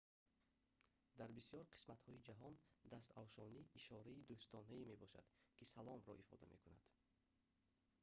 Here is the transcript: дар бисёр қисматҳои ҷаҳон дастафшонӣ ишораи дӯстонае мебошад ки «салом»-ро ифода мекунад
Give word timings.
дар 1.19 1.29
бисёр 1.39 1.63
қисматҳои 1.75 2.23
ҷаҳон 2.27 2.55
дастафшонӣ 2.93 3.61
ишораи 3.79 4.25
дӯстонае 4.29 4.83
мебошад 4.91 5.27
ки 5.57 5.63
«салом»-ро 5.73 6.13
ифода 6.23 6.45
мекунад 6.53 6.85